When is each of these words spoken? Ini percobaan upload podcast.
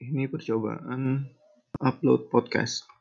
Ini 0.00 0.26
percobaan 0.26 1.30
upload 1.78 2.26
podcast. 2.34 2.99